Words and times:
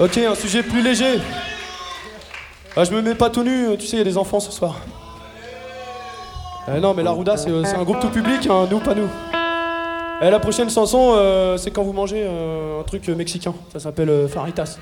Ok, 0.00 0.16
un 0.18 0.34
sujet 0.34 0.62
plus 0.62 0.82
léger. 0.82 1.20
Ah, 2.74 2.84
je 2.84 2.92
me 2.92 3.02
mets 3.02 3.14
pas 3.14 3.28
tout 3.28 3.42
nu, 3.42 3.76
tu 3.78 3.86
sais, 3.86 3.96
il 3.96 3.98
y 3.98 4.02
a 4.02 4.04
des 4.04 4.16
enfants 4.16 4.40
ce 4.40 4.50
soir. 4.50 4.76
Euh, 6.68 6.80
non, 6.80 6.94
mais 6.94 7.02
la 7.02 7.10
Rouda, 7.10 7.36
c'est 7.36 7.50
euh, 7.50 7.64
c'est 7.64 7.76
un 7.76 7.82
groupe 7.82 8.00
tout 8.00 8.08
public, 8.08 8.46
hein, 8.48 8.66
nous, 8.70 8.78
pas 8.78 8.94
nous. 8.94 9.08
Et 10.22 10.30
la 10.30 10.38
prochaine 10.38 10.70
chanson, 10.70 11.12
euh, 11.16 11.56
c'est 11.56 11.70
quand 11.70 11.82
vous 11.82 11.92
mangez 11.92 12.22
euh, 12.24 12.80
un 12.80 12.84
truc 12.84 13.06
mexicain. 13.08 13.54
Ça 13.72 13.80
s'appelle 13.80 14.28
faritas. 14.28 14.78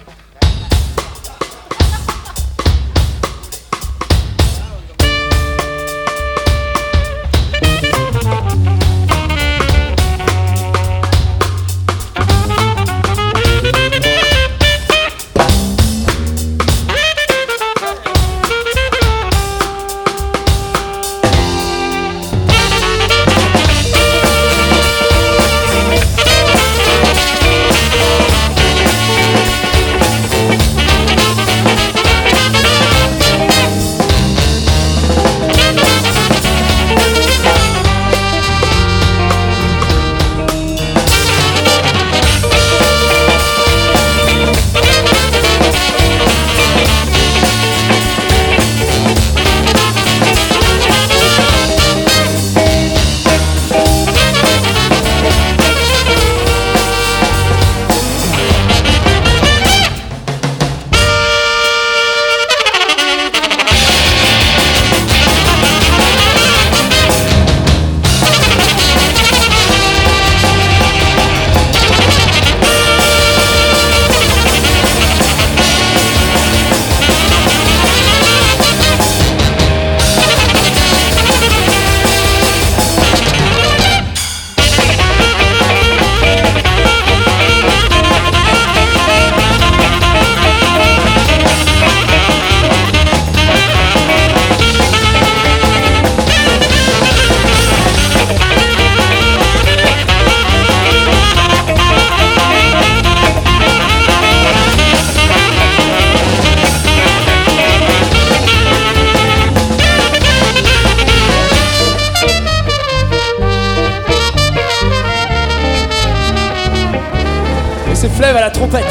C'est 118.00 118.08
Flève 118.08 118.34
à 118.34 118.40
la 118.40 118.50
trompette. 118.50 118.86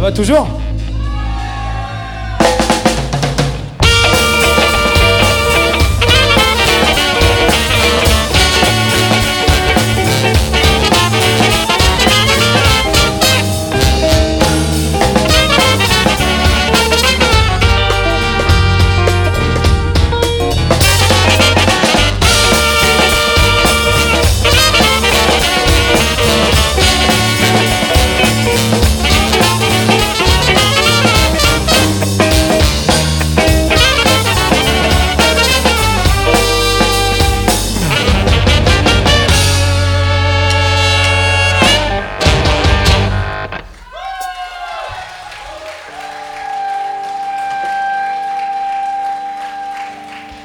Ça 0.00 0.06
va 0.06 0.12
toujours 0.12 0.48